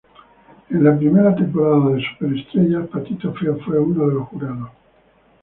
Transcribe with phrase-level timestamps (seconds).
[0.71, 4.71] En la primera temporada de Super estrellas Patito feo fue uno de los jurados.